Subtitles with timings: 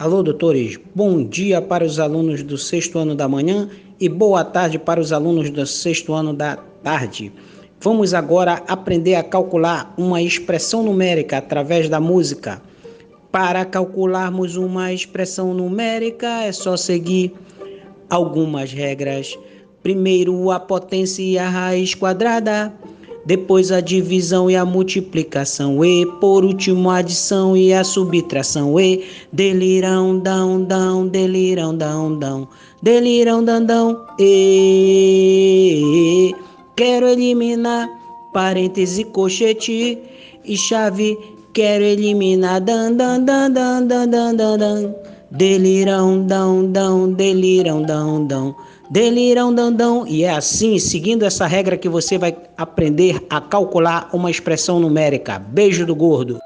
[0.00, 3.68] Alô, doutores, bom dia para os alunos do sexto ano da manhã
[4.00, 7.30] e boa tarde para os alunos do sexto ano da tarde.
[7.82, 12.62] Vamos agora aprender a calcular uma expressão numérica através da música.
[13.30, 17.34] Para calcularmos uma expressão numérica é só seguir
[18.08, 19.38] algumas regras.
[19.82, 22.72] Primeiro, a potência e a raiz quadrada
[23.24, 29.04] depois a divisão e a multiplicação, e por último a adição e a subtração, e
[29.32, 32.48] delirão, dão, dão, delirão, dão, dão,
[32.82, 35.14] delirão, dão, e
[36.76, 37.88] quero eliminar
[38.32, 39.98] parêntese, cochete
[40.44, 41.18] e chave,
[41.52, 44.94] quero eliminar, dan, dan, dan, dan, dan, dan, dan, dan.
[45.30, 48.56] Delirão, dão, dão, delirão, dão, dão
[48.90, 50.04] delirão dandão.
[50.06, 55.38] E é assim, seguindo essa regra, que você vai aprender a calcular uma expressão numérica.
[55.38, 56.40] Beijo do gordo.